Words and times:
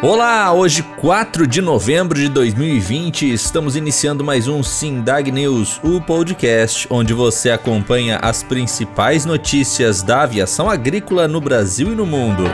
Olá, 0.00 0.52
hoje 0.52 0.84
4 1.00 1.44
de 1.44 1.60
novembro 1.60 2.20
de 2.20 2.28
2020, 2.28 3.32
estamos 3.32 3.74
iniciando 3.74 4.22
mais 4.22 4.46
um 4.46 4.62
Sindag 4.62 5.28
News, 5.32 5.80
o 5.82 6.00
podcast 6.00 6.86
onde 6.88 7.12
você 7.12 7.50
acompanha 7.50 8.16
as 8.22 8.44
principais 8.44 9.24
notícias 9.24 10.00
da 10.00 10.22
aviação 10.22 10.70
agrícola 10.70 11.26
no 11.26 11.40
Brasil 11.40 11.90
e 11.90 11.96
no 11.96 12.06
mundo. 12.06 12.44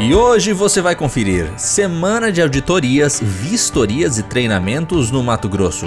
E 0.00 0.12
hoje 0.12 0.52
você 0.52 0.80
vai 0.80 0.96
conferir 0.96 1.52
Semana 1.56 2.32
de 2.32 2.42
Auditorias, 2.42 3.20
Vistorias 3.22 4.18
e 4.18 4.24
Treinamentos 4.24 5.12
no 5.12 5.22
Mato 5.22 5.48
Grosso. 5.48 5.86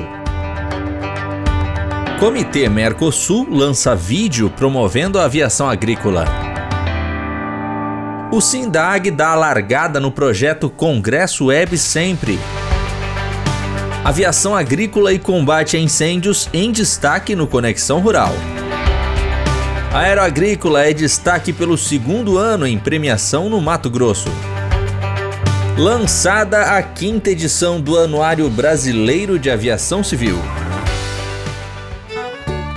Comitê 2.22 2.70
Mercosul 2.70 3.48
lança 3.50 3.94
vídeo 3.98 4.50
promovendo 4.50 5.20
a 5.20 5.26
aviação 5.26 5.70
agrícola. 5.70 6.49
O 8.32 8.40
SINDAG 8.40 9.10
dá 9.10 9.30
a 9.30 9.36
largada 9.36 10.00
no 10.00 10.12
projeto 10.12 10.70
Congresso 10.70 11.46
Web 11.46 11.76
Sempre. 11.80 12.40
Aviação 14.06 14.56
agrícola 14.56 15.12
e 15.12 15.18
combate 15.18 15.76
a 15.76 15.80
incêndios 15.80 16.48
em 16.54 16.72
destaque 16.72 17.36
no 17.36 17.48
Conexão 17.48 18.00
Rural. 18.00 18.32
A 19.92 20.02
Aeroagrícola 20.02 20.86
é 20.86 20.94
destaque 20.94 21.52
pelo 21.52 21.76
segundo 21.76 22.38
ano 22.38 22.68
em 22.68 22.78
premiação 22.78 23.50
no 23.50 23.60
Mato 23.60 23.90
Grosso. 23.90 24.30
Lançada 25.76 26.78
a 26.78 26.84
quinta 26.84 27.32
edição 27.32 27.82
do 27.82 27.98
Anuário 27.98 28.48
Brasileiro 28.48 29.40
de 29.40 29.50
Aviação 29.50 30.04
Civil. 30.04 30.38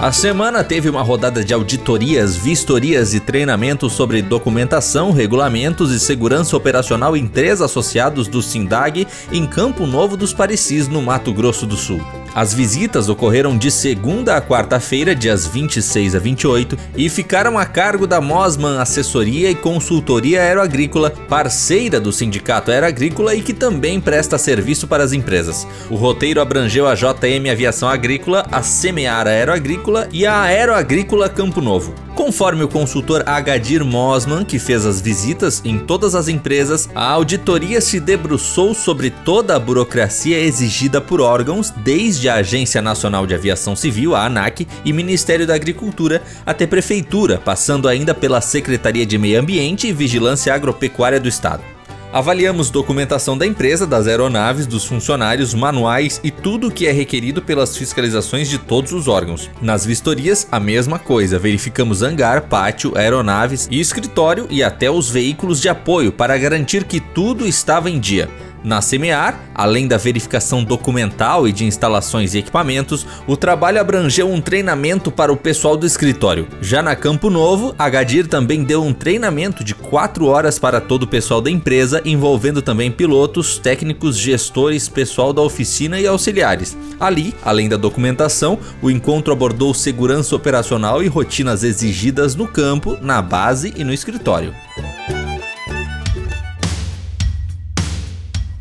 A 0.03 0.11
semana 0.11 0.65
teve 0.65 0.91
uma 0.91 1.01
rodada 1.01 1.45
de 1.45 1.55
auditorias, 1.55 2.35
vistorias 2.35 3.15
e 3.15 3.21
treinamentos 3.21 3.93
sobre 3.93 4.21
documentação, 4.21 5.13
regulamentos 5.13 5.93
e 5.93 6.01
segurança 6.01 6.57
operacional 6.57 7.17
em 7.17 7.25
três 7.29 7.61
associados 7.61 8.27
do 8.27 8.43
SINDAG 8.43 9.07
em 9.31 9.47
Campo 9.47 9.87
Novo 9.87 10.17
dos 10.17 10.35
Parecis, 10.35 10.89
no 10.89 11.01
Mato 11.01 11.33
Grosso 11.33 11.67
do 11.67 11.77
Sul. 11.77 12.01
As 12.35 12.55
visitas 12.55 13.11
ocorreram 13.11 13.59
de 13.59 13.71
segunda 13.71 14.37
a 14.37 14.41
quarta-feira, 14.41 15.15
dias 15.15 15.47
26 15.47 16.15
a 16.15 16.19
28, 16.19 16.79
e 16.97 17.09
ficaram 17.11 17.59
a 17.59 17.67
cargo 17.67 18.07
da 18.07 18.23
Mosman 18.23 18.79
Assessoria 18.79 19.51
e 19.51 19.55
Consultoria 19.55 20.41
Aeroagrícola, 20.41 21.11
parceira 21.11 22.01
do 22.01 22.11
Sindicato 22.11 22.71
Aeroagrícola 22.71 23.35
e 23.35 23.43
que 23.43 23.53
também 23.53 24.01
presta 24.01 24.39
serviço 24.39 24.87
para 24.87 25.05
as 25.05 25.13
empresas. 25.13 25.67
O 25.91 25.95
roteiro 25.95 26.41
abrangeu 26.41 26.89
a 26.89 26.95
JM 26.95 27.51
Aviação 27.51 27.89
Agrícola, 27.89 28.47
a 28.51 28.63
Semear 28.63 29.27
Aeroagrícola 29.27 30.09
e 30.11 30.25
a 30.25 30.41
Aeroagrícola 30.41 31.29
Campo 31.29 31.61
Novo. 31.61 31.95
Conforme 32.23 32.63
o 32.63 32.69
consultor 32.69 33.25
Agadir 33.27 33.85
Mosman, 33.85 34.45
que 34.45 34.57
fez 34.57 34.87
as 34.87 35.01
visitas 35.01 35.61
em 35.65 35.77
todas 35.77 36.15
as 36.15 36.29
empresas, 36.29 36.89
a 36.95 37.05
auditoria 37.05 37.81
se 37.81 37.99
debruçou 37.99 38.75
sobre 38.75 39.11
toda 39.11 39.57
a 39.57 39.59
burocracia 39.59 40.39
exigida 40.39 41.01
por 41.01 41.21
órgãos, 41.21 41.71
desde 41.79 42.29
a 42.29 42.37
Agência 42.37 42.81
Nacional 42.81 43.27
de 43.27 43.35
Aviação 43.35 43.75
Civil, 43.75 44.15
a 44.15 44.25
ANAC, 44.25 44.69
e 44.85 44.93
Ministério 44.93 45.49
da 45.49 45.57
Agricultura, 45.57 46.23
até 46.47 46.65
Prefeitura, 46.65 47.39
passando 47.45 47.89
ainda 47.89 48.15
pela 48.15 48.41
Secretaria 48.41 49.05
de 49.05 49.19
Meio 49.19 49.41
Ambiente 49.41 49.89
e 49.89 49.93
Vigilância 49.93 50.55
Agropecuária 50.55 51.19
do 51.19 51.29
Estado. 51.29 51.72
Avaliamos 52.13 52.69
documentação 52.69 53.39
da 53.39 53.47
empresa, 53.47 53.87
das 53.87 54.07
aeronaves, 54.07 54.67
dos 54.67 54.85
funcionários, 54.85 55.55
manuais 55.55 56.21
e 56.23 56.31
tudo 56.31 56.69
o 56.69 56.71
que 56.71 56.87
é 56.87 56.93
requerido 56.93 57.41
pelas 57.41 57.75
fiscalizações 57.75 58.51
de 58.51 58.59
todos 58.59 58.93
os 58.93 59.09
órgãos. 59.09 59.51
Nas 59.63 59.87
vistorias, 59.87 60.47
a 60.53 60.61
mesma 60.61 60.99
coisa. 60.99 61.39
Verificamos 61.39 62.03
hangar, 62.03 62.43
pátio, 62.43 62.93
aeronaves 62.99 63.67
e 63.71 63.81
escritório 63.81 64.47
e 64.51 64.63
até 64.63 64.91
os 64.91 65.09
veículos 65.09 65.59
de 65.59 65.71
apoio 65.71 66.13
para 66.13 66.37
garantir 66.37 66.85
que 66.85 67.01
tudo 67.01 67.47
estava 67.47 67.89
em 67.89 67.99
dia. 67.99 68.29
Na 68.65 68.81
Semear, 68.81 69.41
além 69.55 69.89
da 69.89 69.97
verificação 69.97 70.63
documental 70.63 71.49
e 71.49 71.53
de 71.53 71.65
instalações 71.65 72.33
e 72.33 72.39
equipamentos, 72.39 73.05
o 73.27 73.37
trabalho 73.37 73.81
abrangeu 73.81 74.31
um 74.31 74.41
treinamento 74.41 75.11
para 75.11 75.33
o 75.33 75.37
pessoal 75.37 75.77
do 75.77 75.87
escritório. 75.87 76.47
Já 76.61 76.81
na 76.81 76.95
Campo 76.95 77.29
Novo, 77.29 77.75
a 77.79 77.89
Gadir 77.89 78.29
também 78.29 78.63
deu 78.63 78.85
um 78.85 78.93
treinamento 78.93 79.65
de 79.65 79.75
4 79.75 80.27
horas 80.27 80.59
para 80.59 80.81
todo 80.81 81.03
o 81.03 81.09
pessoal 81.09 81.41
da 81.41 81.51
empresa, 81.51 82.01
envolvendo 82.05 82.63
também 82.63 82.91
pilotos, 82.91 83.59
técnicos, 83.59 84.17
gestores, 84.17 84.89
pessoal 84.89 85.33
da 85.33 85.43
oficina 85.43 85.99
e 86.01 86.07
auxiliares. 86.07 86.77
Ali, 87.01 87.35
além 87.43 87.69
da 87.69 87.77
documentação, 87.77 88.59
o 88.81 88.91
encontro 88.91 89.33
abordou 89.33 89.75
segurança 89.75 90.37
operacional 90.37 91.03
e 91.03 91.09
rotinas 91.09 91.65
exigidas 91.65 92.37
no 92.37 92.47
campo, 92.47 92.97
na 93.01 93.21
base 93.21 93.73
e 93.77 93.83
no 93.83 93.93
escritório. 93.93 94.55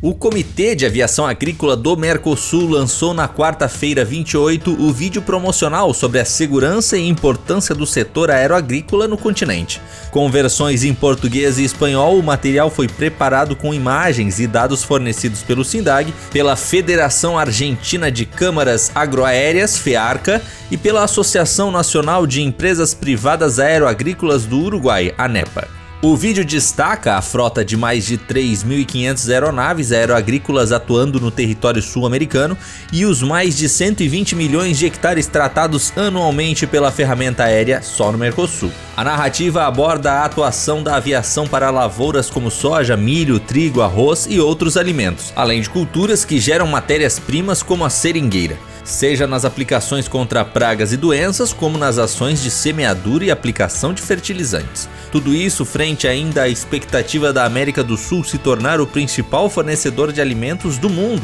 O 0.04 0.12
Comitê 0.12 0.74
de 0.74 0.84
Aviação 0.84 1.24
Agrícola 1.24 1.76
do 1.76 1.96
Mercosul 1.96 2.68
lançou 2.68 3.14
na 3.14 3.28
quarta-feira 3.28 4.04
28 4.04 4.72
o 4.82 4.92
vídeo 4.92 5.22
promocional 5.22 5.94
sobre 5.94 6.18
a 6.18 6.24
segurança 6.24 6.98
e 6.98 7.08
importância 7.08 7.72
do 7.72 7.86
setor 7.86 8.28
aeroagrícola 8.28 9.06
no 9.06 9.16
continente. 9.16 9.80
Com 10.10 10.28
versões 10.28 10.82
em 10.82 10.92
português 10.92 11.56
e 11.56 11.62
espanhol, 11.62 12.18
o 12.18 12.22
material 12.22 12.68
foi 12.68 12.88
preparado 12.88 13.54
com 13.54 13.72
imagens 13.72 14.40
e 14.40 14.48
dados 14.48 14.82
fornecidos 14.82 15.44
pelo 15.44 15.64
SINDAG, 15.64 16.12
pela 16.32 16.56
Federação 16.56 17.38
Argentina 17.38 18.10
de 18.10 18.26
Câmaras 18.26 18.90
Agroaéreas, 18.96 19.78
FEARCA, 19.78 20.42
e 20.68 20.76
pela 20.76 21.04
Associação 21.04 21.70
Nacional 21.70 22.26
de 22.26 22.42
Empresas 22.42 22.92
Privadas 22.92 23.60
Aeroagrícolas 23.60 24.46
do 24.46 24.58
Uruguai, 24.62 25.14
ANEPA. 25.16 25.81
O 26.04 26.16
vídeo 26.16 26.44
destaca 26.44 27.14
a 27.14 27.22
frota 27.22 27.64
de 27.64 27.76
mais 27.76 28.04
de 28.04 28.18
3.500 28.18 29.30
aeronaves 29.30 29.92
aeroagrícolas 29.92 30.72
atuando 30.72 31.20
no 31.20 31.30
território 31.30 31.80
sul-americano 31.80 32.58
e 32.92 33.06
os 33.06 33.22
mais 33.22 33.56
de 33.56 33.68
120 33.68 34.34
milhões 34.34 34.76
de 34.76 34.86
hectares 34.86 35.28
tratados 35.28 35.96
anualmente 35.96 36.66
pela 36.66 36.90
ferramenta 36.90 37.44
aérea 37.44 37.80
só 37.82 38.10
no 38.10 38.18
Mercosul. 38.18 38.72
A 38.96 39.04
narrativa 39.04 39.64
aborda 39.64 40.14
a 40.14 40.24
atuação 40.24 40.82
da 40.82 40.96
aviação 40.96 41.46
para 41.46 41.70
lavouras 41.70 42.28
como 42.28 42.50
soja, 42.50 42.96
milho, 42.96 43.38
trigo, 43.38 43.80
arroz 43.80 44.26
e 44.28 44.40
outros 44.40 44.76
alimentos, 44.76 45.32
além 45.36 45.60
de 45.60 45.70
culturas 45.70 46.24
que 46.24 46.40
geram 46.40 46.66
matérias-primas 46.66 47.62
como 47.62 47.84
a 47.84 47.90
seringueira 47.90 48.58
seja 48.84 49.26
nas 49.26 49.44
aplicações 49.44 50.08
contra 50.08 50.44
pragas 50.44 50.92
e 50.92 50.96
doenças, 50.96 51.52
como 51.52 51.78
nas 51.78 51.98
ações 51.98 52.42
de 52.42 52.50
semeadura 52.50 53.24
e 53.24 53.30
aplicação 53.30 53.92
de 53.92 54.02
fertilizantes. 54.02 54.88
Tudo 55.10 55.34
isso 55.34 55.64
frente 55.64 56.08
ainda 56.08 56.42
à 56.42 56.48
expectativa 56.48 57.32
da 57.32 57.44
América 57.44 57.82
do 57.82 57.96
Sul 57.96 58.24
se 58.24 58.38
tornar 58.38 58.80
o 58.80 58.86
principal 58.86 59.48
fornecedor 59.48 60.12
de 60.12 60.20
alimentos 60.20 60.78
do 60.78 60.88
mundo 60.88 61.22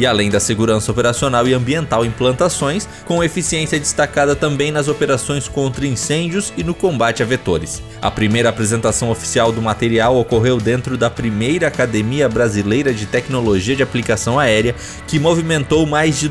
e 0.00 0.06
além 0.06 0.30
da 0.30 0.40
segurança 0.40 0.90
operacional 0.90 1.46
e 1.46 1.52
ambiental 1.52 2.06
em 2.06 2.10
plantações, 2.10 2.88
com 3.04 3.22
eficiência 3.22 3.78
destacada 3.78 4.34
também 4.34 4.72
nas 4.72 4.88
operações 4.88 5.46
contra 5.46 5.86
incêndios 5.86 6.54
e 6.56 6.64
no 6.64 6.74
combate 6.74 7.22
a 7.22 7.26
vetores. 7.26 7.82
A 8.00 8.10
primeira 8.10 8.48
apresentação 8.48 9.10
oficial 9.10 9.52
do 9.52 9.60
material 9.60 10.16
ocorreu 10.16 10.56
dentro 10.56 10.96
da 10.96 11.10
primeira 11.10 11.68
Academia 11.68 12.30
Brasileira 12.30 12.94
de 12.94 13.04
Tecnologia 13.04 13.76
de 13.76 13.82
Aplicação 13.82 14.38
Aérea, 14.38 14.74
que 15.06 15.18
movimentou 15.18 15.84
mais 15.84 16.18
de 16.18 16.28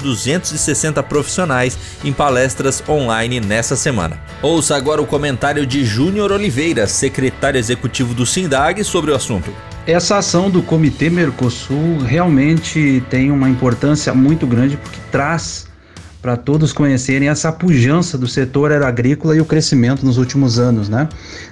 260 0.69 1.03
profissionais 1.03 1.77
em 2.03 2.13
palestras 2.13 2.83
online 2.87 3.39
nessa 3.39 3.75
semana. 3.75 4.19
Ouça 4.41 4.75
agora 4.75 5.01
o 5.01 5.05
comentário 5.05 5.65
de 5.65 5.83
Júnior 5.83 6.31
Oliveira, 6.31 6.87
secretário 6.87 7.57
executivo 7.57 8.13
do 8.13 8.25
SINDAG, 8.25 8.83
sobre 8.83 9.11
o 9.11 9.15
assunto. 9.15 9.51
Essa 9.87 10.17
ação 10.17 10.49
do 10.49 10.61
Comitê 10.61 11.09
Mercosul 11.09 11.97
realmente 11.99 13.03
tem 13.09 13.31
uma 13.31 13.49
importância 13.49 14.13
muito 14.13 14.45
grande 14.45 14.77
porque 14.77 14.99
traz 15.11 15.67
para 16.21 16.35
todos 16.35 16.73
conhecerem 16.73 17.29
essa 17.29 17.51
pujança 17.51 18.17
do 18.17 18.27
setor 18.27 18.71
aeroagrícola 18.71 19.35
e 19.35 19.41
o 19.41 19.45
crescimento 19.45 20.05
nos 20.05 20.17
últimos 20.17 20.59
anos, 20.59 20.89
né? 20.89 21.07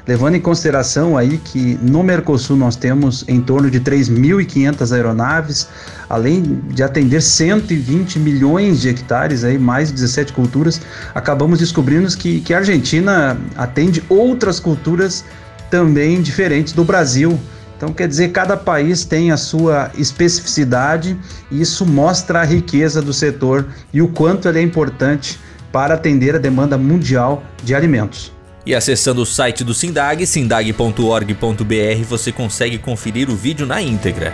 Levando 0.05 0.35
em 0.35 0.41
consideração 0.41 1.17
aí 1.17 1.37
que 1.37 1.79
no 1.81 2.03
Mercosul 2.03 2.57
nós 2.57 2.75
temos 2.75 3.23
em 3.29 3.39
torno 3.39 3.71
de 3.71 3.79
3.500 3.79 4.91
aeronaves, 4.93 5.69
além 6.09 6.61
de 6.67 6.83
atender 6.83 7.21
120 7.21 8.19
milhões 8.19 8.81
de 8.81 8.89
hectares, 8.89 9.45
aí 9.45 9.57
mais 9.57 9.89
17 9.89 10.33
culturas, 10.33 10.81
acabamos 11.15 11.59
descobrindo 11.59 12.07
que, 12.17 12.41
que 12.41 12.53
a 12.53 12.57
Argentina 12.57 13.37
atende 13.55 14.03
outras 14.09 14.59
culturas 14.59 15.23
também 15.69 16.21
diferentes 16.21 16.73
do 16.73 16.83
Brasil, 16.83 17.39
então, 17.77 17.93
quer 17.93 18.07
dizer, 18.07 18.31
cada 18.31 18.57
país 18.57 19.05
tem 19.05 19.31
a 19.31 19.37
sua 19.37 19.91
especificidade 19.95 21.15
e 21.51 21.61
isso 21.61 21.85
mostra 21.85 22.41
a 22.41 22.43
riqueza 22.43 23.03
do 23.03 23.13
setor 23.13 23.67
e 23.93 24.01
o 24.01 24.07
quanto 24.07 24.49
ele 24.49 24.57
é 24.57 24.63
importante 24.63 25.39
para 25.71 25.93
atender 25.93 26.35
a 26.35 26.39
demanda 26.39 26.75
mundial 26.75 27.43
de 27.63 27.75
alimentos. 27.75 28.33
E 28.65 28.73
acessando 28.73 29.21
o 29.21 29.25
site 29.25 29.63
do 29.63 29.75
Sindag, 29.75 30.25
sindag.org.br, 30.25 32.03
você 32.09 32.31
consegue 32.31 32.79
conferir 32.79 33.29
o 33.29 33.35
vídeo 33.35 33.67
na 33.67 33.79
íntegra. 33.79 34.33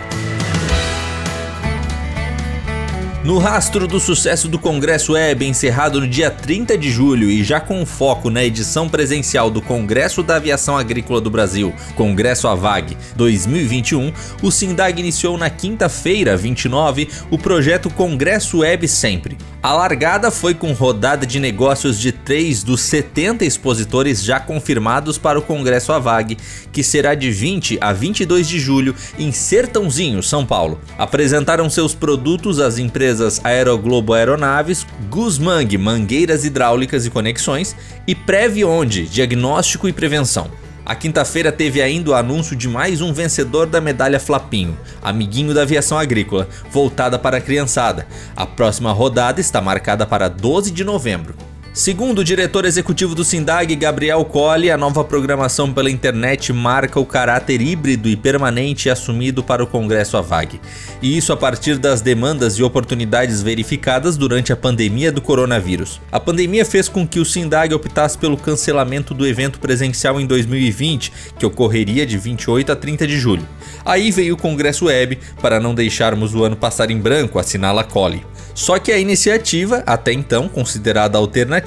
No 3.24 3.38
rastro 3.38 3.88
do 3.88 3.98
sucesso 3.98 4.48
do 4.48 4.58
Congresso 4.58 5.14
Web, 5.14 5.46
encerrado 5.46 5.98
no 5.98 6.06
dia 6.06 6.30
30 6.30 6.76
de 6.76 6.90
julho 6.90 7.30
e 7.30 7.42
já 7.42 7.58
com 7.58 7.86
foco 7.86 8.28
na 8.28 8.44
edição 8.44 8.86
presencial 8.86 9.50
do 9.50 9.62
Congresso 9.62 10.22
da 10.22 10.36
Aviação 10.36 10.76
Agrícola 10.76 11.22
do 11.22 11.30
Brasil, 11.30 11.72
Congresso 11.94 12.46
AVAG 12.46 12.94
2021, 13.16 14.12
o 14.42 14.50
SINDAG 14.50 15.00
iniciou 15.00 15.38
na 15.38 15.48
quinta-feira, 15.48 16.36
29, 16.36 17.08
o 17.30 17.38
projeto 17.38 17.88
Congresso 17.88 18.58
Web 18.58 18.86
Sempre. 18.86 19.38
A 19.64 19.72
largada 19.72 20.30
foi 20.30 20.52
com 20.52 20.74
rodada 20.74 21.24
de 21.24 21.40
negócios 21.40 21.98
de 21.98 22.12
três 22.12 22.62
dos 22.62 22.82
70 22.82 23.46
expositores 23.46 24.22
já 24.22 24.38
confirmados 24.38 25.16
para 25.16 25.38
o 25.38 25.42
Congresso 25.42 25.90
AVAG, 25.90 26.36
que 26.70 26.82
será 26.82 27.14
de 27.14 27.30
20 27.30 27.78
a 27.80 27.90
22 27.90 28.46
de 28.46 28.58
julho 28.58 28.94
em 29.18 29.32
Sertãozinho, 29.32 30.22
São 30.22 30.44
Paulo. 30.44 30.78
Apresentaram 30.98 31.70
seus 31.70 31.94
produtos 31.94 32.60
as 32.60 32.76
empresas 32.76 33.40
Aeroglobo 33.42 34.12
Aeronaves, 34.12 34.86
Guzmang 35.08 35.78
Mangueiras 35.78 36.44
Hidráulicas 36.44 37.06
e 37.06 37.10
Conexões 37.10 37.74
e 38.06 38.14
Previonde 38.14 39.06
Diagnóstico 39.06 39.88
e 39.88 39.94
Prevenção. 39.94 40.50
A 40.86 40.94
quinta-feira 40.94 41.50
teve 41.50 41.80
ainda 41.80 42.10
o 42.10 42.14
anúncio 42.14 42.54
de 42.54 42.68
mais 42.68 43.00
um 43.00 43.10
vencedor 43.10 43.66
da 43.66 43.80
medalha 43.80 44.20
Flapinho, 44.20 44.76
amiguinho 45.02 45.54
da 45.54 45.62
aviação 45.62 45.96
agrícola, 45.96 46.46
voltada 46.70 47.18
para 47.18 47.38
a 47.38 47.40
criançada. 47.40 48.06
A 48.36 48.44
próxima 48.44 48.92
rodada 48.92 49.40
está 49.40 49.62
marcada 49.62 50.04
para 50.04 50.28
12 50.28 50.70
de 50.70 50.84
novembro. 50.84 51.34
Segundo 51.74 52.20
o 52.20 52.24
diretor 52.24 52.64
executivo 52.64 53.16
do 53.16 53.24
Sindag, 53.24 53.74
Gabriel 53.74 54.24
Colli, 54.24 54.70
a 54.70 54.78
nova 54.78 55.02
programação 55.02 55.72
pela 55.72 55.90
internet 55.90 56.52
marca 56.52 57.00
o 57.00 57.04
caráter 57.04 57.60
híbrido 57.60 58.08
e 58.08 58.14
permanente 58.14 58.88
assumido 58.88 59.42
para 59.42 59.64
o 59.64 59.66
Congresso 59.66 60.16
AVAG. 60.16 60.60
E 61.02 61.16
isso 61.16 61.32
a 61.32 61.36
partir 61.36 61.76
das 61.76 62.00
demandas 62.00 62.54
e 62.54 62.62
oportunidades 62.62 63.42
verificadas 63.42 64.16
durante 64.16 64.52
a 64.52 64.56
pandemia 64.56 65.10
do 65.10 65.20
coronavírus. 65.20 66.00
A 66.12 66.20
pandemia 66.20 66.64
fez 66.64 66.88
com 66.88 67.04
que 67.04 67.18
o 67.18 67.24
Sindag 67.24 67.74
optasse 67.74 68.16
pelo 68.16 68.36
cancelamento 68.36 69.12
do 69.12 69.26
evento 69.26 69.58
presencial 69.58 70.20
em 70.20 70.26
2020, 70.26 71.12
que 71.40 71.44
ocorreria 71.44 72.06
de 72.06 72.16
28 72.16 72.70
a 72.70 72.76
30 72.76 73.04
de 73.04 73.18
julho. 73.18 73.48
Aí 73.84 74.12
veio 74.12 74.34
o 74.34 74.38
Congresso 74.38 74.84
Web 74.84 75.18
para 75.42 75.58
não 75.58 75.74
deixarmos 75.74 76.36
o 76.36 76.44
ano 76.44 76.54
passar 76.54 76.88
em 76.92 76.98
branco, 77.00 77.36
assinala 77.36 77.82
Colli. 77.82 78.24
Só 78.54 78.78
que 78.78 78.92
a 78.92 78.98
iniciativa, 78.98 79.82
até 79.84 80.12
então 80.12 80.48
considerada 80.48 81.18
alternativa, 81.18 81.63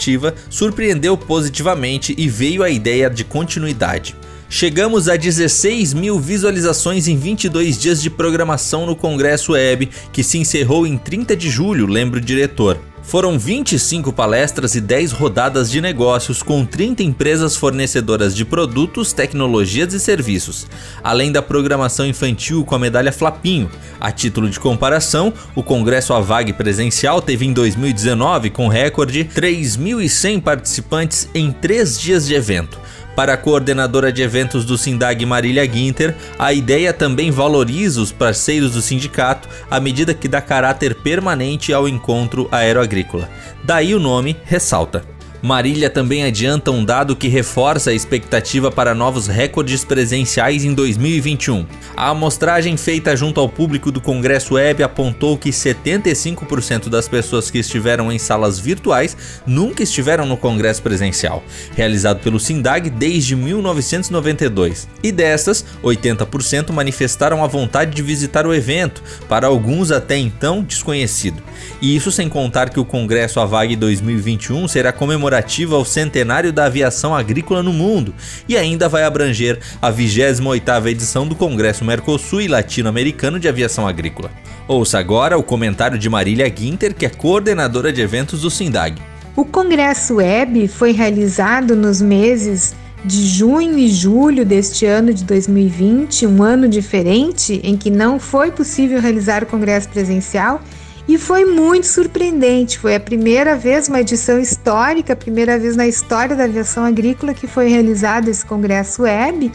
surpreendeu 0.49 1.17
positivamente 1.17 2.13
e 2.17 2.29
veio 2.29 2.63
a 2.63 2.69
ideia 2.69 3.09
de 3.09 3.23
continuidade. 3.23 4.15
Chegamos 4.49 5.09
a 5.09 5.17
16 5.17 5.94
mil 5.94 6.17
visualizações 6.19 7.07
em 7.07 7.17
22 7.17 7.77
dias 7.77 8.01
de 8.01 8.09
programação 8.09 8.85
no 8.85 8.95
Congresso 8.95 9.51
Web, 9.51 9.89
que 10.13 10.23
se 10.23 10.38
encerrou 10.38 10.88
em 10.88 10.97
30 10.97 11.35
de 11.35 11.49
julho, 11.49 11.85
lembra 11.85 12.19
o 12.19 12.23
diretor. 12.23 12.79
Foram 13.07 13.39
25 13.39 14.12
palestras 14.12 14.75
e 14.75 14.81
10 14.81 15.13
rodadas 15.13 15.71
de 15.71 15.80
negócios 15.80 16.44
com 16.44 16.65
30 16.65 17.04
empresas 17.04 17.56
fornecedoras 17.56 18.36
de 18.36 18.44
produtos, 18.44 19.13
tecnologias 19.13 19.94
e 19.94 20.00
serviços, 20.00 20.68
além 21.01 21.31
da 21.31 21.42
programação 21.42 22.06
infantil 22.06 22.65
com 22.65 22.75
a 22.75 22.80
medalha 22.80 23.13
Flapinho. 23.13 23.71
A 23.98 24.12
título 24.12 24.50
de 24.50 24.59
comparação, 24.59 25.33
o 25.56 25.63
Congresso 25.63 26.13
Avag 26.13 26.51
presencial 26.51 27.21
teve 27.21 27.45
em 27.45 27.54
2019 27.54 28.50
com 28.50 28.68
recorde 28.68 29.24
3.100 29.24 30.42
participantes 30.42 31.30
em 31.33 31.50
3 31.50 31.98
dias 31.98 32.27
de 32.27 32.33
evento. 32.33 32.77
Para 33.17 33.33
a 33.33 33.37
coordenadora 33.37 34.13
de 34.13 34.21
eventos 34.21 34.63
do 34.63 34.77
Sindag 34.77 35.25
Marília 35.25 35.65
Guinter, 35.65 36.15
a 36.37 36.53
ideia 36.53 36.93
também 36.93 37.31
valoriza 37.31 37.99
os 37.99 38.11
parceiros 38.11 38.73
do 38.73 38.81
sindicato 38.81 39.49
à 39.71 39.79
medida 39.79 40.13
que 40.13 40.27
dá 40.27 40.39
caráter 40.39 40.93
permanente 40.93 41.73
ao 41.73 41.89
encontro 41.89 42.47
aeroagrícola. 42.51 43.27
Daí 43.63 43.95
o 43.95 43.99
nome 43.99 44.37
ressalta. 44.45 45.16
Marília 45.41 45.87
também 45.87 46.23
adianta 46.23 46.71
um 46.71 46.83
dado 46.83 47.15
que 47.15 47.27
reforça 47.27 47.91
a 47.91 47.93
expectativa 47.93 48.71
para 48.71 48.95
novos 48.95 49.27
recordes 49.27 49.83
presenciais 49.83 50.65
em 50.65 50.73
2021. 50.73 51.63
A 51.95 52.09
amostragem 52.09 52.75
feita 52.75 53.15
junto 53.15 53.39
ao 53.39 53.47
público 53.47 53.91
do 53.91 54.01
Congresso 54.01 54.55
Web 54.55 54.81
apontou 54.81 55.37
que 55.37 55.51
75% 55.51 56.89
das 56.89 57.07
pessoas 57.07 57.51
que 57.51 57.59
estiveram 57.59 58.11
em 58.11 58.17
salas 58.17 58.57
virtuais 58.57 59.15
nunca 59.45 59.83
estiveram 59.83 60.25
no 60.25 60.37
Congresso 60.37 60.81
presencial, 60.81 61.43
realizado 61.75 62.19
pelo 62.21 62.39
SINDAG 62.39 62.89
desde 62.89 63.35
1992. 63.35 64.87
E 65.03 65.11
dessas, 65.11 65.63
80% 65.83 66.71
manifestaram 66.71 67.43
a 67.43 67.47
vontade 67.47 67.91
de 67.91 68.01
visitar 68.01 68.47
o 68.47 68.53
evento, 68.53 69.03
para 69.29 69.45
alguns 69.45 69.91
até 69.91 70.17
então 70.17 70.63
desconhecido. 70.63 71.43
E 71.79 71.95
isso 71.95 72.11
sem 72.11 72.27
contar 72.27 72.71
que 72.71 72.79
o 72.79 72.85
Congresso 72.85 73.39
AVAG 73.39 73.75
2021 73.75 74.67
será 74.67 74.91
comemorado 74.91 75.26
comemorativa 75.27 75.75
ao 75.75 75.83
centenário 75.83 76.53
da 76.53 76.65
aviação 76.65 77.13
agrícola 77.13 77.62
no 77.62 77.74
mundo 77.74 78.15
e 78.47 78.56
ainda 78.56 78.88
vai 78.88 79.03
abranger 79.03 79.59
a 79.81 79.91
28ª 79.91 80.88
edição 80.88 81.27
do 81.27 81.35
Congresso 81.35 81.83
Mercosul 81.83 82.41
e 82.41 82.47
Latino-Americano 82.47 83.38
de 83.38 83.47
Aviação 83.47 83.85
Agrícola. 83.85 84.31
Ouça 84.68 84.97
agora 84.97 85.38
o 85.38 85.44
comentário 85.44 86.00
de 86.00 86.09
Marília 86.09 86.47
Guinter, 86.47 86.95
que 86.95 87.06
é 87.06 87.09
coordenadora 87.09 87.91
de 87.91 88.01
eventos 88.01 88.41
do 88.41 88.50
SINDAG. 88.50 89.01
O 89.35 89.44
Congresso 89.44 90.15
Web 90.15 90.68
foi 90.69 90.94
realizado 90.94 91.75
nos 91.75 92.01
meses 92.01 92.73
de 93.03 93.27
junho 93.27 93.77
e 93.77 93.89
julho 93.89 94.45
deste 94.45 94.85
ano 94.85 95.13
de 95.13 95.25
2020, 95.25 96.25
um 96.25 96.41
ano 96.41 96.69
diferente 96.69 97.59
em 97.63 97.75
que 97.75 97.91
não 97.91 98.18
foi 98.18 98.51
possível 98.51 99.01
realizar 99.01 99.44
o 99.44 99.45
congresso 99.45 99.89
presencial 99.89 100.62
e 101.07 101.18
foi 101.18 101.45
muito 101.45 101.88
surpreendente. 101.88 102.77
Foi 102.77 102.95
a 102.95 103.00
primeira 103.00 103.56
vez, 103.56 103.88
uma 103.88 104.01
edição 104.01 104.39
histórica, 104.39 105.13
a 105.13 105.15
primeira 105.15 105.57
vez 105.57 105.75
na 105.75 105.88
história 105.88 106.36
da 106.36 106.44
aviação 106.44 106.83
agrícola 106.83 107.33
que 107.33 107.48
foi 107.48 107.69
realizado 107.69 108.27
esse 108.27 108.45
congresso 108.45 109.04
web 109.04 109.51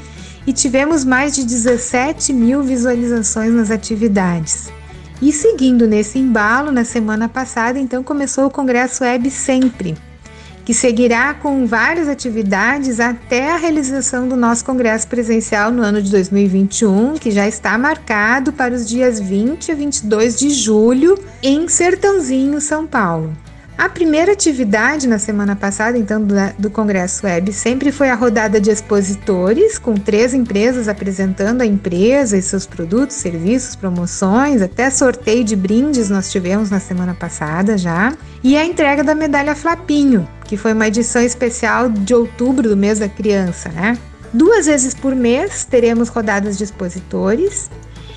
e 0.46 0.52
tivemos 0.52 1.04
mais 1.04 1.34
de 1.34 1.44
17 1.44 2.32
mil 2.32 2.62
visualizações 2.62 3.52
nas 3.52 3.70
atividades. 3.70 4.72
E 5.20 5.32
seguindo 5.32 5.86
nesse 5.86 6.18
embalo, 6.18 6.72
na 6.72 6.84
semana 6.84 7.28
passada, 7.28 7.78
então 7.78 8.02
começou 8.02 8.46
o 8.46 8.50
Congresso 8.50 9.04
Web 9.04 9.30
Sempre, 9.30 9.94
que 10.64 10.72
seguirá 10.72 11.34
com 11.34 11.66
várias 11.66 12.08
atividades 12.08 13.00
até 13.00 13.52
a 13.52 13.56
realização 13.56 14.28
do 14.28 14.36
nosso 14.36 14.64
congresso 14.64 15.08
presencial 15.08 15.72
no 15.72 15.82
ano 15.82 16.00
de 16.00 16.10
2021, 16.10 17.14
que 17.14 17.30
já 17.30 17.48
está 17.48 17.76
marcado 17.76 18.52
para 18.52 18.74
os 18.74 18.86
dias 18.86 19.18
20 19.18 19.72
a 19.72 19.74
22 19.74 20.38
de 20.38 20.50
julho 20.50 21.18
em 21.42 21.68
Sertãozinho, 21.68 22.60
São 22.60 22.86
Paulo. 22.86 23.32
A 23.82 23.88
primeira 23.88 24.30
atividade 24.30 25.08
na 25.08 25.18
semana 25.18 25.56
passada, 25.56 25.98
então, 25.98 26.24
do, 26.56 26.70
Congresso 26.70 27.26
Web, 27.26 27.52
sempre 27.52 27.90
foi 27.90 28.10
a 28.10 28.14
rodada 28.14 28.60
de 28.60 28.70
expositores, 28.70 29.76
com 29.76 29.94
três 29.94 30.32
empresas 30.32 30.86
apresentando 30.86 31.62
a 31.62 31.66
empresa 31.66 32.36
e 32.36 32.42
seus 32.42 32.64
produtos, 32.64 33.16
serviços, 33.16 33.74
promoções, 33.74 34.62
até 34.62 34.88
sorteio 34.88 35.42
de 35.42 35.56
brindes 35.56 36.08
nós 36.08 36.30
tivemos 36.30 36.70
na 36.70 36.78
semana 36.78 37.12
passada 37.12 37.76
já, 37.76 38.16
e 38.40 38.56
a 38.56 38.64
entrega 38.64 39.02
da 39.02 39.16
medalha 39.16 39.52
Flapinho, 39.56 40.28
que 40.44 40.56
foi 40.56 40.74
uma 40.74 40.86
edição 40.86 41.20
especial 41.20 41.88
de 41.88 42.14
outubro 42.14 42.68
do 42.68 42.76
mês 42.76 43.00
da 43.00 43.08
criança, 43.08 43.68
né? 43.70 43.98
Duas 44.32 44.66
vezes 44.66 44.94
por 44.94 45.12
mês 45.12 45.64
teremos 45.64 46.08
rodadas 46.08 46.56
de 46.56 46.62
expositores 46.62 47.68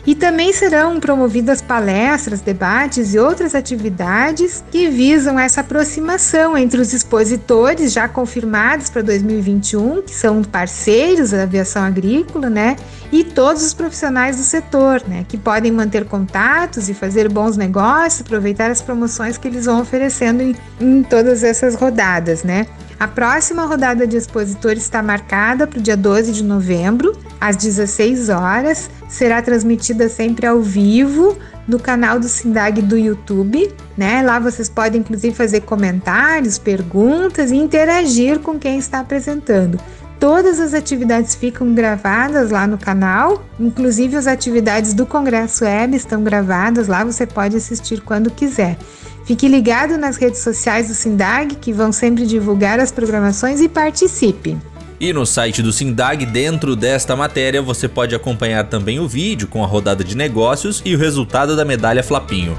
e 0.06 0.14
também 0.14 0.54
serão 0.54 1.00
promovidas 1.00 1.62
palestras, 1.62 2.42
debates 2.42 3.14
e 3.14 3.20
outras 3.20 3.56
atividades 3.56 4.64
que 4.70 4.88
visam 4.90 5.40
essa 5.40 5.62
aproximação 5.62 6.58
entre 6.58 6.80
os 6.80 6.94
expositores 6.94 7.92
já 7.92 8.08
confirmados 8.08 8.90
para 8.90 9.02
2021, 9.02 10.04
que 10.04 10.14
são 10.14 10.44
parceiros 10.44 11.32
da 11.32 11.44
aviação 11.44 11.84
agrícola, 11.84 12.50
né? 12.50 12.76
E 13.12 13.24
todos 13.24 13.64
os 13.64 13.74
profissionais 13.74 14.38
do 14.38 14.44
setor, 14.44 15.02
né? 15.08 15.26
Que 15.28 15.38
podem 15.38 15.72
manter 15.72 16.06
contatos 16.06 16.90
e 16.90 16.94
fazer 16.94 17.30
bons 17.30 17.58
negócios, 17.58 18.22
aproveitar 18.22 18.70
as 18.70 18.82
promoções 18.82 19.38
que 19.38 19.48
eles 19.48 19.66
vão 19.66 19.82
oferecendo 19.82 20.42
em, 20.42 20.56
em 20.80 21.04
todas 21.04 21.44
essas 21.44 21.76
rodadas, 21.76 22.44
né? 22.44 22.68
A 23.00 23.08
próxima 23.08 23.66
rodada 23.66 24.08
de 24.08 24.16
expositores 24.16 24.84
está 24.84 25.04
marcada 25.04 25.68
para 25.68 25.80
o 25.80 25.82
dia 25.82 25.98
12 25.98 26.32
de 26.32 26.44
novembro, 26.44 27.14
às 27.42 27.58
16 27.58 28.30
horas. 28.30 28.90
Será 29.16 29.42
transmitida 29.42 30.10
sempre 30.10 30.46
ao 30.46 30.60
vivo 30.60 31.38
no 31.66 31.80
canal 31.80 32.20
do 32.20 32.28
Sindag 32.28 32.82
do 32.82 32.98
YouTube, 32.98 33.74
né? 33.98 34.22
Lá 34.22 34.40
vocês 34.40 34.68
podem 34.68 35.00
inclusive 35.00 35.34
fazer 35.34 35.62
comentários, 35.62 36.58
perguntas 36.58 37.50
e 37.50 37.56
interagir 37.56 38.40
com 38.40 38.60
quem 38.60 38.78
está 38.78 39.00
apresentando. 39.00 39.80
Todas 40.20 40.60
as 40.60 40.74
atividades 40.74 41.34
ficam 41.34 41.74
gravadas 41.74 42.52
lá 42.52 42.68
no 42.68 42.78
canal, 42.78 43.42
inclusive 43.58 44.18
as 44.18 44.28
atividades 44.28 44.94
do 44.94 45.06
Congresso 45.06 45.64
Web 45.64 45.96
estão 45.96 46.22
gravadas 46.22 46.90
lá, 46.90 47.06
você 47.06 47.26
pode 47.26 47.56
assistir 47.56 48.02
quando 48.02 48.30
quiser. 48.30 48.78
Fique 49.24 49.48
ligado 49.48 49.98
nas 49.98 50.18
redes 50.18 50.42
sociais 50.42 50.90
do 50.90 50.94
Sindag, 50.94 51.56
que 51.56 51.72
vão 51.72 51.94
sempre 51.94 52.26
divulgar 52.26 52.82
as 52.82 52.92
programações 52.92 53.62
e 53.62 53.70
participe. 53.70 54.58
E 55.00 55.12
no 55.12 55.26
site 55.26 55.62
do 55.62 55.74
Sindag, 55.74 56.26
dentro 56.26 56.76
desta 56.76 57.16
matéria, 57.16 57.62
você 57.62 57.88
pode 57.88 58.16
acompanhar 58.16 58.64
também 58.66 59.00
o 59.00 59.08
vídeo 59.08 59.48
com 59.48 59.64
a 59.64 59.68
rodada 59.68 60.04
de 60.04 60.16
negócios 60.16 60.82
e 60.86 60.96
o 60.96 60.98
resultado 60.98 61.56
da 61.56 61.66
medalha 61.66 62.02
Flapinho. 62.02 62.58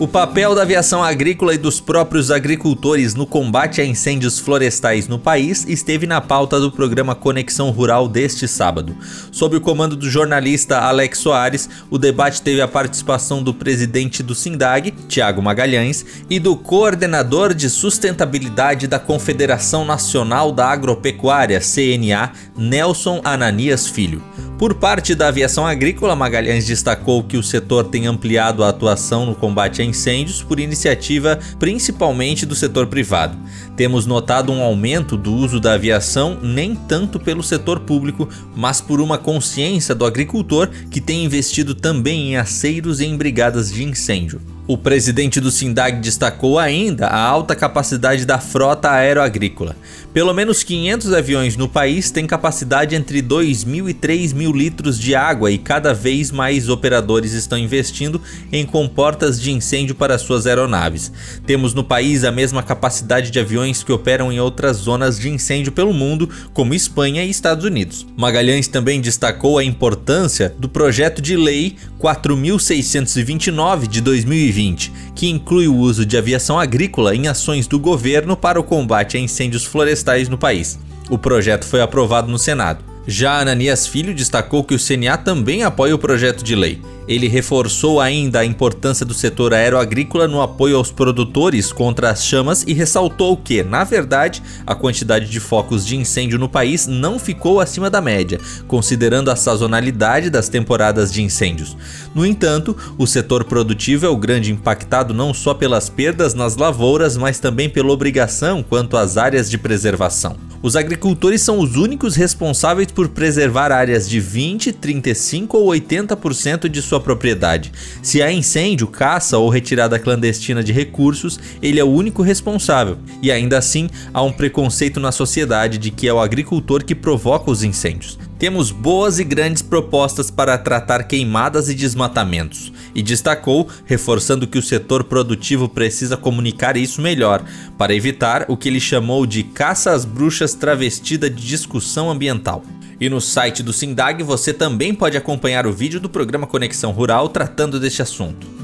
O 0.00 0.06
papel 0.06 0.54
da 0.54 0.62
aviação 0.62 1.02
agrícola 1.02 1.52
e 1.52 1.58
dos 1.58 1.80
próprios 1.80 2.30
agricultores 2.30 3.16
no 3.16 3.26
combate 3.26 3.80
a 3.80 3.84
incêndios 3.84 4.38
florestais 4.38 5.08
no 5.08 5.18
país 5.18 5.66
esteve 5.66 6.06
na 6.06 6.20
pauta 6.20 6.60
do 6.60 6.70
programa 6.70 7.16
Conexão 7.16 7.70
Rural 7.70 8.06
deste 8.06 8.46
sábado. 8.46 8.96
Sob 9.32 9.56
o 9.56 9.60
comando 9.60 9.96
do 9.96 10.08
jornalista 10.08 10.78
Alex 10.78 11.18
Soares, 11.18 11.68
o 11.90 11.98
debate 11.98 12.40
teve 12.40 12.60
a 12.60 12.68
participação 12.68 13.42
do 13.42 13.52
presidente 13.52 14.22
do 14.22 14.36
SINDAG, 14.36 14.92
Tiago 15.08 15.42
Magalhães, 15.42 16.06
e 16.30 16.38
do 16.38 16.54
coordenador 16.54 17.52
de 17.52 17.68
sustentabilidade 17.68 18.86
da 18.86 19.00
Confederação 19.00 19.84
Nacional 19.84 20.52
da 20.52 20.68
Agropecuária, 20.68 21.58
CNA, 21.58 22.30
Nelson 22.56 23.20
Ananias 23.24 23.88
Filho. 23.88 24.22
Por 24.58 24.74
parte 24.74 25.14
da 25.14 25.28
aviação 25.28 25.64
agrícola, 25.64 26.16
Magalhães 26.16 26.66
destacou 26.66 27.22
que 27.22 27.36
o 27.36 27.42
setor 27.44 27.84
tem 27.84 28.08
ampliado 28.08 28.64
a 28.64 28.68
atuação 28.70 29.24
no 29.24 29.32
combate 29.32 29.80
a 29.80 29.84
incêndios 29.84 30.42
por 30.42 30.58
iniciativa 30.58 31.38
principalmente 31.60 32.44
do 32.44 32.56
setor 32.56 32.88
privado. 32.88 33.38
Temos 33.78 34.06
notado 34.06 34.50
um 34.50 34.60
aumento 34.60 35.16
do 35.16 35.32
uso 35.32 35.60
da 35.60 35.74
aviação 35.74 36.36
nem 36.42 36.74
tanto 36.74 37.20
pelo 37.20 37.44
setor 37.44 37.78
público, 37.78 38.28
mas 38.56 38.80
por 38.80 39.00
uma 39.00 39.16
consciência 39.16 39.94
do 39.94 40.04
agricultor 40.04 40.68
que 40.90 41.00
tem 41.00 41.24
investido 41.24 41.76
também 41.76 42.32
em 42.32 42.36
aceiros 42.36 42.98
e 42.98 43.04
em 43.04 43.16
brigadas 43.16 43.70
de 43.70 43.84
incêndio. 43.84 44.40
O 44.68 44.76
presidente 44.76 45.40
do 45.40 45.50
SINDAG 45.50 45.98
destacou 45.98 46.58
ainda 46.58 47.06
a 47.06 47.18
alta 47.18 47.56
capacidade 47.56 48.26
da 48.26 48.38
frota 48.38 48.90
aeroagrícola. 48.90 49.74
Pelo 50.12 50.34
menos 50.34 50.62
500 50.62 51.14
aviões 51.14 51.56
no 51.56 51.66
país 51.66 52.10
têm 52.10 52.26
capacidade 52.26 52.94
entre 52.94 53.22
2 53.22 53.64
mil 53.64 53.88
e 53.88 53.94
3 53.94 54.34
mil 54.34 54.52
litros 54.52 54.98
de 54.98 55.14
água 55.14 55.50
e 55.50 55.56
cada 55.56 55.94
vez 55.94 56.30
mais 56.30 56.68
operadores 56.68 57.32
estão 57.32 57.56
investindo 57.56 58.20
em 58.52 58.66
comportas 58.66 59.40
de 59.40 59.52
incêndio 59.52 59.94
para 59.94 60.18
suas 60.18 60.46
aeronaves. 60.46 61.10
Temos 61.46 61.72
no 61.72 61.82
país 61.82 62.22
a 62.22 62.30
mesma 62.30 62.62
capacidade 62.62 63.30
de 63.30 63.40
aviões 63.40 63.67
que 63.82 63.92
operam 63.92 64.32
em 64.32 64.40
outras 64.40 64.76
zonas 64.76 65.18
de 65.18 65.28
incêndio 65.28 65.72
pelo 65.72 65.92
mundo, 65.92 66.28
como 66.52 66.74
Espanha 66.74 67.24
e 67.24 67.30
Estados 67.30 67.64
Unidos. 67.64 68.06
Magalhães 68.16 68.68
também 68.68 69.00
destacou 69.00 69.58
a 69.58 69.64
importância 69.64 70.54
do 70.58 70.68
projeto 70.68 71.20
de 71.20 71.36
lei 71.36 71.76
4629 71.98 73.86
de 73.86 74.00
2020 74.00 74.28
2020, 74.28 74.92
que 75.14 75.28
inclui 75.28 75.68
o 75.68 75.76
uso 75.76 76.04
de 76.04 76.16
aviação 76.16 76.58
agrícola 76.58 77.14
em 77.14 77.28
ações 77.28 77.66
do 77.66 77.78
governo 77.78 78.36
para 78.36 78.60
o 78.60 78.64
combate 78.64 79.16
a 79.16 79.20
incêndios 79.20 79.64
florestais 79.64 80.28
no 80.28 80.38
país. 80.38 80.78
O 81.10 81.18
projeto 81.18 81.64
foi 81.64 81.80
aprovado 81.80 82.30
no 82.30 82.38
Senado. 82.38 82.87
Já 83.10 83.40
Ananias 83.40 83.86
Filho 83.86 84.14
destacou 84.14 84.62
que 84.62 84.74
o 84.74 84.78
CNA 84.78 85.16
também 85.16 85.62
apoia 85.62 85.94
o 85.94 85.98
projeto 85.98 86.44
de 86.44 86.54
lei. 86.54 86.78
Ele 87.08 87.26
reforçou 87.26 88.02
ainda 88.02 88.40
a 88.40 88.44
importância 88.44 89.06
do 89.06 89.14
setor 89.14 89.54
aeroagrícola 89.54 90.28
no 90.28 90.42
apoio 90.42 90.76
aos 90.76 90.92
produtores 90.92 91.72
contra 91.72 92.10
as 92.10 92.22
chamas 92.22 92.64
e 92.66 92.74
ressaltou 92.74 93.34
que, 93.34 93.62
na 93.62 93.82
verdade, 93.82 94.42
a 94.66 94.74
quantidade 94.74 95.30
de 95.30 95.40
focos 95.40 95.86
de 95.86 95.96
incêndio 95.96 96.38
no 96.38 96.50
país 96.50 96.86
não 96.86 97.18
ficou 97.18 97.60
acima 97.60 97.88
da 97.88 98.02
média, 98.02 98.38
considerando 98.66 99.30
a 99.30 99.36
sazonalidade 99.36 100.28
das 100.28 100.50
temporadas 100.50 101.10
de 101.10 101.22
incêndios. 101.22 101.78
No 102.14 102.26
entanto, 102.26 102.76
o 102.98 103.06
setor 103.06 103.44
produtivo 103.44 104.04
é 104.04 104.08
o 104.10 104.18
grande 104.18 104.52
impactado 104.52 105.14
não 105.14 105.32
só 105.32 105.54
pelas 105.54 105.88
perdas 105.88 106.34
nas 106.34 106.56
lavouras, 106.56 107.16
mas 107.16 107.40
também 107.40 107.70
pela 107.70 107.90
obrigação 107.90 108.62
quanto 108.62 108.98
às 108.98 109.16
áreas 109.16 109.48
de 109.48 109.56
preservação. 109.56 110.47
Os 110.60 110.74
agricultores 110.74 111.40
são 111.40 111.60
os 111.60 111.76
únicos 111.76 112.16
responsáveis 112.16 112.90
por 112.90 113.08
preservar 113.08 113.70
áreas 113.70 114.08
de 114.08 114.18
20, 114.18 114.72
35 114.72 115.56
ou 115.56 115.68
80% 115.68 116.68
de 116.68 116.82
sua 116.82 116.98
propriedade. 116.98 117.70
Se 118.02 118.20
há 118.20 118.32
incêndio, 118.32 118.88
caça 118.88 119.38
ou 119.38 119.48
retirada 119.48 120.00
clandestina 120.00 120.62
de 120.62 120.72
recursos, 120.72 121.38
ele 121.62 121.78
é 121.78 121.84
o 121.84 121.88
único 121.88 122.22
responsável. 122.22 122.98
E 123.22 123.30
ainda 123.30 123.56
assim, 123.56 123.88
há 124.12 124.20
um 124.20 124.32
preconceito 124.32 124.98
na 124.98 125.12
sociedade 125.12 125.78
de 125.78 125.92
que 125.92 126.08
é 126.08 126.12
o 126.12 126.18
agricultor 126.18 126.84
que 126.84 126.94
provoca 126.94 127.52
os 127.52 127.62
incêndios. 127.62 128.18
Temos 128.38 128.70
boas 128.70 129.18
e 129.18 129.24
grandes 129.24 129.62
propostas 129.62 130.30
para 130.30 130.56
tratar 130.56 131.02
queimadas 131.04 131.68
e 131.68 131.74
desmatamentos, 131.74 132.72
e 132.94 133.02
destacou, 133.02 133.68
reforçando 133.84 134.46
que 134.46 134.58
o 134.58 134.62
setor 134.62 135.02
produtivo 135.02 135.68
precisa 135.68 136.16
comunicar 136.16 136.76
isso 136.76 137.02
melhor, 137.02 137.42
para 137.76 137.94
evitar 137.94 138.44
o 138.48 138.56
que 138.56 138.68
ele 138.68 138.78
chamou 138.78 139.26
de 139.26 139.42
caça 139.42 139.90
às 139.90 140.04
bruxas 140.04 140.54
travestida 140.54 141.28
de 141.28 141.44
discussão 141.44 142.08
ambiental. 142.08 142.62
E 143.00 143.08
no 143.08 143.20
site 143.20 143.62
do 143.62 143.72
Sindag 143.72 144.22
você 144.22 144.52
também 144.52 144.94
pode 144.94 145.16
acompanhar 145.16 145.66
o 145.66 145.72
vídeo 145.72 145.98
do 145.98 146.08
programa 146.08 146.46
Conexão 146.46 146.92
Rural 146.92 147.28
tratando 147.28 147.80
deste 147.80 148.02
assunto. 148.02 148.57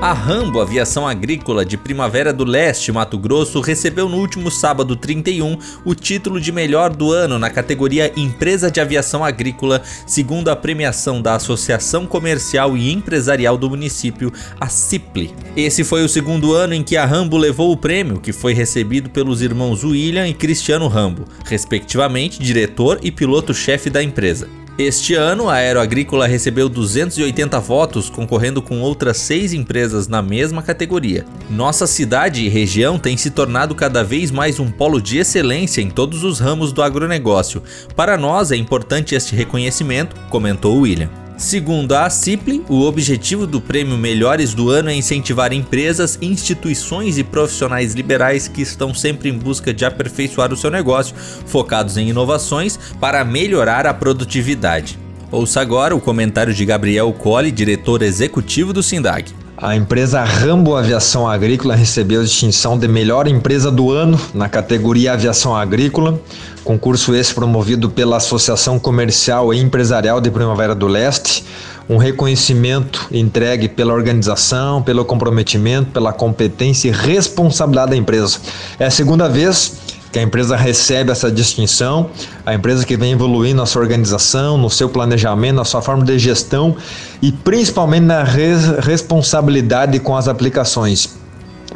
A 0.00 0.12
Rambo 0.12 0.60
Aviação 0.60 1.08
Agrícola 1.08 1.64
de 1.64 1.78
Primavera 1.78 2.30
do 2.30 2.44
Leste, 2.44 2.92
Mato 2.92 3.18
Grosso, 3.18 3.62
recebeu 3.62 4.10
no 4.10 4.18
último 4.18 4.50
sábado 4.50 4.94
31 4.94 5.56
o 5.86 5.94
título 5.94 6.38
de 6.38 6.52
melhor 6.52 6.94
do 6.94 7.10
ano 7.12 7.38
na 7.38 7.48
categoria 7.48 8.12
Empresa 8.14 8.70
de 8.70 8.78
Aviação 8.78 9.24
Agrícola, 9.24 9.82
segundo 10.06 10.50
a 10.50 10.54
premiação 10.54 11.22
da 11.22 11.34
Associação 11.34 12.06
Comercial 12.06 12.76
e 12.76 12.92
Empresarial 12.92 13.56
do 13.56 13.70
município, 13.70 14.30
a 14.60 14.68
CIPLE. 14.68 15.34
Esse 15.56 15.82
foi 15.82 16.04
o 16.04 16.08
segundo 16.10 16.52
ano 16.52 16.74
em 16.74 16.82
que 16.82 16.98
a 16.98 17.06
Rambo 17.06 17.38
levou 17.38 17.72
o 17.72 17.76
prêmio, 17.76 18.20
que 18.20 18.34
foi 18.34 18.52
recebido 18.52 19.08
pelos 19.08 19.40
irmãos 19.40 19.82
William 19.82 20.28
e 20.28 20.34
Cristiano 20.34 20.88
Rambo, 20.88 21.24
respectivamente 21.46 22.38
diretor 22.38 23.00
e 23.02 23.10
piloto-chefe 23.10 23.88
da 23.88 24.02
empresa. 24.02 24.46
Este 24.78 25.14
ano, 25.14 25.48
a 25.48 25.54
Aeroagrícola 25.54 26.26
recebeu 26.26 26.68
280 26.68 27.58
votos, 27.60 28.10
concorrendo 28.10 28.60
com 28.60 28.82
outras 28.82 29.16
seis 29.16 29.54
empresas 29.54 30.06
na 30.06 30.20
mesma 30.20 30.62
categoria. 30.62 31.24
Nossa 31.48 31.86
cidade 31.86 32.44
e 32.44 32.48
região 32.50 32.98
tem 32.98 33.16
se 33.16 33.30
tornado 33.30 33.74
cada 33.74 34.04
vez 34.04 34.30
mais 34.30 34.60
um 34.60 34.70
polo 34.70 35.00
de 35.00 35.16
excelência 35.16 35.80
em 35.80 35.88
todos 35.88 36.22
os 36.24 36.40
ramos 36.40 36.74
do 36.74 36.82
agronegócio. 36.82 37.62
Para 37.94 38.18
nós 38.18 38.52
é 38.52 38.56
importante 38.56 39.14
este 39.14 39.34
reconhecimento, 39.34 40.14
comentou 40.28 40.78
William. 40.80 41.25
Segundo 41.36 41.92
a 41.92 42.08
CIPLE, 42.08 42.64
o 42.66 42.80
objetivo 42.80 43.46
do 43.46 43.60
prêmio 43.60 43.98
Melhores 43.98 44.54
do 44.54 44.70
Ano 44.70 44.88
é 44.88 44.94
incentivar 44.94 45.52
empresas, 45.52 46.18
instituições 46.22 47.18
e 47.18 47.24
profissionais 47.24 47.92
liberais 47.92 48.48
que 48.48 48.62
estão 48.62 48.94
sempre 48.94 49.28
em 49.28 49.36
busca 49.36 49.72
de 49.72 49.84
aperfeiçoar 49.84 50.50
o 50.50 50.56
seu 50.56 50.70
negócio, 50.70 51.14
focados 51.44 51.98
em 51.98 52.08
inovações 52.08 52.78
para 52.98 53.22
melhorar 53.22 53.86
a 53.86 53.92
produtividade. 53.92 54.98
Ouça 55.30 55.60
agora 55.60 55.94
o 55.94 56.00
comentário 56.00 56.54
de 56.54 56.64
Gabriel 56.64 57.12
Colli, 57.12 57.52
diretor 57.52 58.00
executivo 58.00 58.72
do 58.72 58.82
SINDAG. 58.82 59.34
A 59.58 59.74
empresa 59.74 60.22
Rambo 60.22 60.76
Aviação 60.76 61.26
Agrícola 61.28 61.74
recebeu 61.74 62.20
a 62.20 62.24
distinção 62.24 62.78
de 62.78 62.86
melhor 62.86 63.26
empresa 63.26 63.70
do 63.70 63.90
ano 63.90 64.20
na 64.34 64.48
categoria 64.48 65.14
Aviação 65.14 65.56
Agrícola, 65.56 66.20
concurso 66.66 67.14
esse 67.14 67.32
promovido 67.32 67.88
pela 67.88 68.16
Associação 68.16 68.76
Comercial 68.76 69.54
e 69.54 69.60
Empresarial 69.60 70.20
de 70.20 70.32
Primavera 70.32 70.74
do 70.74 70.88
Leste, 70.88 71.44
um 71.88 71.96
reconhecimento 71.96 73.06
entregue 73.12 73.68
pela 73.68 73.94
organização, 73.94 74.82
pelo 74.82 75.04
comprometimento, 75.04 75.92
pela 75.92 76.12
competência 76.12 76.88
e 76.88 76.90
responsabilidade 76.90 77.92
da 77.92 77.96
empresa. 77.96 78.40
É 78.80 78.86
a 78.86 78.90
segunda 78.90 79.28
vez 79.28 79.74
que 80.10 80.18
a 80.18 80.22
empresa 80.22 80.56
recebe 80.56 81.12
essa 81.12 81.30
distinção, 81.30 82.10
a 82.44 82.52
empresa 82.52 82.84
que 82.84 82.96
vem 82.96 83.12
evoluindo 83.12 83.58
na 83.58 83.66
sua 83.66 83.82
organização, 83.82 84.58
no 84.58 84.68
seu 84.68 84.88
planejamento, 84.88 85.54
na 85.54 85.64
sua 85.64 85.80
forma 85.80 86.04
de 86.04 86.18
gestão 86.18 86.76
e 87.22 87.30
principalmente 87.30 88.06
na 88.06 88.24
res 88.24 88.66
responsabilidade 88.80 90.00
com 90.00 90.16
as 90.16 90.26
aplicações. 90.26 91.25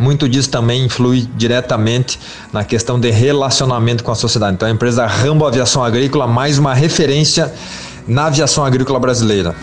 Muito 0.01 0.27
disso 0.27 0.49
também 0.49 0.87
influi 0.87 1.29
diretamente 1.37 2.19
na 2.51 2.65
questão 2.65 2.99
de 2.99 3.11
relacionamento 3.11 4.03
com 4.03 4.11
a 4.11 4.15
sociedade. 4.15 4.55
Então, 4.55 4.67
a 4.67 4.71
empresa 4.71 5.07
Rambo 5.07 5.47
Aviação 5.47 5.85
Agrícola, 5.85 6.27
mais 6.27 6.59
uma 6.59 6.73
referência 6.73 7.53
na 8.09 8.27
aviação 8.27 8.65
agrícola 8.65 8.99
brasileira. 8.99 9.55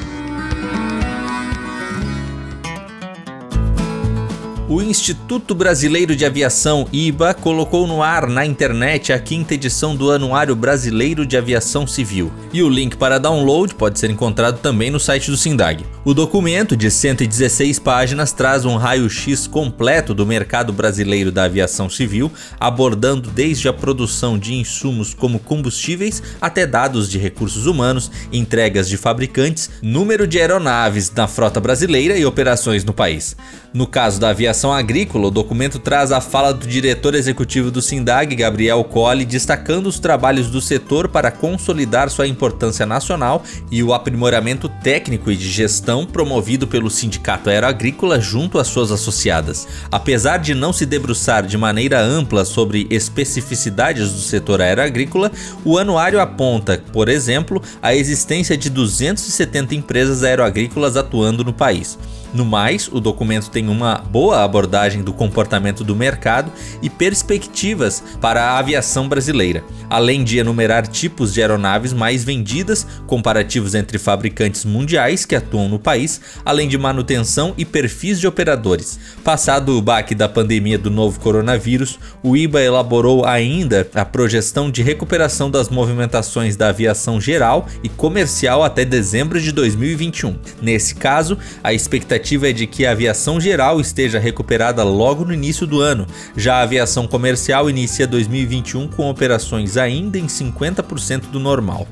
O 4.69 4.81
Instituto 4.81 5.55
Brasileiro 5.55 6.13
de 6.13 6.25
Aviação, 6.25 6.89
IBA, 6.91 7.33
colocou 7.35 7.87
no 7.87 8.03
ar 8.03 8.27
na 8.27 8.45
internet 8.45 9.13
a 9.13 9.19
quinta 9.19 9.53
edição 9.53 9.95
do 9.95 10.11
Anuário 10.11 10.53
Brasileiro 10.57 11.25
de 11.25 11.37
Aviação 11.37 11.87
Civil. 11.87 12.29
E 12.51 12.61
o 12.61 12.67
link 12.67 12.97
para 12.97 13.17
download 13.17 13.73
pode 13.75 13.97
ser 13.97 14.09
encontrado 14.09 14.59
também 14.59 14.91
no 14.91 14.99
site 14.99 15.31
do 15.31 15.37
SINDAG. 15.37 15.85
O 16.03 16.13
documento, 16.13 16.75
de 16.75 16.91
116 16.91 17.79
páginas, 17.79 18.33
traz 18.33 18.65
um 18.65 18.75
raio-x 18.75 19.47
completo 19.47 20.13
do 20.13 20.25
mercado 20.25 20.73
brasileiro 20.73 21.31
da 21.31 21.45
aviação 21.45 21.89
civil, 21.89 22.29
abordando 22.59 23.31
desde 23.31 23.69
a 23.69 23.73
produção 23.73 24.37
de 24.37 24.53
insumos 24.53 25.13
como 25.13 25.39
combustíveis 25.39 26.21
até 26.41 26.67
dados 26.67 27.09
de 27.09 27.17
recursos 27.17 27.67
humanos, 27.67 28.11
entregas 28.33 28.89
de 28.89 28.97
fabricantes, 28.97 29.69
número 29.81 30.27
de 30.27 30.41
aeronaves 30.41 31.09
na 31.09 31.25
frota 31.25 31.61
brasileira 31.61 32.17
e 32.17 32.25
operações 32.25 32.83
no 32.83 32.91
país. 32.91 33.33
No 33.73 33.85
caso 33.85 34.19
da 34.19 34.29
aviação 34.29 34.56
aviação 34.57 34.73
agrícola, 34.73 35.27
o 35.27 35.31
documento 35.31 35.77
traz 35.77 36.11
a 36.11 36.19
fala 36.19 36.51
do 36.51 36.65
diretor 36.65 37.13
executivo 37.13 37.69
do 37.69 37.79
SINDAG, 37.79 38.35
Gabriel 38.35 38.83
Colli, 38.83 39.23
destacando 39.23 39.85
os 39.85 39.99
trabalhos 39.99 40.49
do 40.49 40.59
setor 40.59 41.07
para 41.07 41.29
consolidar 41.29 42.09
sua 42.09 42.27
importância 42.27 42.83
nacional 42.83 43.43
e 43.69 43.83
o 43.83 43.93
aprimoramento 43.93 44.67
técnico 44.67 45.29
e 45.29 45.35
de 45.35 45.47
gestão 45.47 46.07
promovido 46.07 46.65
pelo 46.65 46.89
Sindicato 46.89 47.51
Aeroagrícola 47.51 48.19
junto 48.19 48.57
às 48.57 48.67
suas 48.67 48.91
associadas. 48.91 49.67
Apesar 49.91 50.37
de 50.37 50.55
não 50.55 50.73
se 50.73 50.87
debruçar 50.87 51.45
de 51.45 51.57
maneira 51.57 52.01
ampla 52.01 52.43
sobre 52.43 52.87
especificidades 52.89 54.11
do 54.11 54.19
setor 54.21 54.59
aeroagrícola, 54.59 55.31
o 55.63 55.77
anuário 55.77 56.19
aponta, 56.19 56.83
por 56.91 57.09
exemplo, 57.09 57.61
a 57.79 57.93
existência 57.93 58.57
de 58.57 58.71
270 58.71 59.75
empresas 59.75 60.23
aeroagrícolas 60.23 60.97
atuando 60.97 61.43
no 61.43 61.53
país. 61.53 61.97
No 62.37 62.45
mais, 62.45 62.87
o 62.87 62.99
documento 62.99 63.49
tem 63.49 63.67
uma 63.67 63.95
boa 63.95 64.43
abordagem 64.43 65.01
do 65.01 65.11
comportamento 65.11 65.83
do 65.83 65.95
mercado 65.95 66.51
e 66.83 66.87
perspectivas 66.87 68.03
para 68.21 68.43
a 68.43 68.59
aviação 68.59 69.09
brasileira, 69.09 69.63
além 69.89 70.23
de 70.23 70.37
enumerar 70.37 70.85
tipos 70.85 71.33
de 71.33 71.41
aeronaves 71.41 71.93
mais 71.93 72.23
vendidas, 72.23 72.85
comparativos 73.07 73.73
entre 73.73 73.97
fabricantes 73.97 74.65
mundiais 74.65 75.25
que 75.25 75.35
atuam 75.35 75.67
no 75.67 75.79
país, 75.79 76.21
além 76.45 76.67
de 76.67 76.77
manutenção 76.77 77.55
e 77.57 77.65
perfis 77.65 78.19
de 78.19 78.27
operadores. 78.27 78.99
Passado 79.23 79.75
o 79.75 79.81
baque 79.81 80.13
da 80.13 80.29
pandemia 80.29 80.77
do 80.77 80.91
novo 80.91 81.19
coronavírus, 81.19 81.97
o 82.21 82.37
IBA 82.37 82.61
elaborou 82.61 83.25
ainda 83.25 83.89
a 83.95 84.05
projeção 84.05 84.69
de 84.69 84.83
recuperação 84.83 85.49
das 85.49 85.69
movimentações 85.69 86.55
da 86.55 86.69
aviação 86.69 87.19
geral 87.19 87.67
e 87.83 87.89
comercial 87.89 88.63
até 88.63 88.85
dezembro 88.85 89.41
de 89.41 89.51
2021. 89.51 90.37
Nesse 90.61 90.93
caso, 90.93 91.35
a 91.63 91.73
expectativa 91.73 92.26
expectativa 92.27 92.49
é 92.49 92.53
de 92.53 92.67
que 92.67 92.85
a 92.85 92.91
aviação 92.91 93.39
geral 93.39 93.79
esteja 93.79 94.19
recuperada 94.19 94.83
logo 94.83 95.23
no 95.23 95.33
início 95.33 95.65
do 95.65 95.79
ano. 95.79 96.05
Já 96.35 96.55
a 96.55 96.61
aviação 96.63 97.07
comercial 97.07 97.69
inicia 97.69 98.05
2021 98.05 98.87
com 98.89 99.09
operações 99.09 99.77
ainda 99.77 100.17
em 100.17 100.27
50% 100.27 101.27
do 101.31 101.39
normal. 101.39 101.87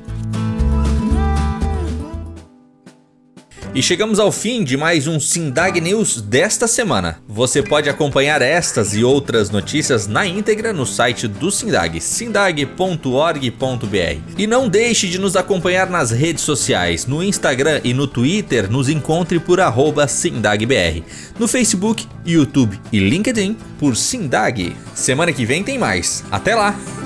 E 3.76 3.82
chegamos 3.82 4.18
ao 4.18 4.32
fim 4.32 4.64
de 4.64 4.74
mais 4.74 5.06
um 5.06 5.20
Sindag 5.20 5.78
News 5.82 6.22
desta 6.22 6.66
semana. 6.66 7.18
Você 7.28 7.62
pode 7.62 7.90
acompanhar 7.90 8.40
estas 8.40 8.94
e 8.94 9.04
outras 9.04 9.50
notícias 9.50 10.06
na 10.06 10.26
íntegra 10.26 10.72
no 10.72 10.86
site 10.86 11.28
do 11.28 11.50
Sindag, 11.50 12.00
sindag.org.br. 12.00 13.38
E 14.38 14.46
não 14.46 14.66
deixe 14.66 15.08
de 15.08 15.18
nos 15.18 15.36
acompanhar 15.36 15.90
nas 15.90 16.10
redes 16.10 16.42
sociais, 16.42 17.04
no 17.04 17.22
Instagram 17.22 17.82
e 17.84 17.92
no 17.92 18.06
Twitter, 18.06 18.70
nos 18.70 18.88
encontre 18.88 19.38
por 19.38 19.58
SindagBR. 20.08 21.04
No 21.38 21.46
Facebook, 21.46 22.06
YouTube 22.24 22.80
e 22.90 22.98
LinkedIn 22.98 23.58
por 23.78 23.94
Sindag. 23.94 24.74
Semana 24.94 25.34
que 25.34 25.44
vem 25.44 25.62
tem 25.62 25.76
mais. 25.76 26.24
Até 26.30 26.54
lá! 26.54 27.05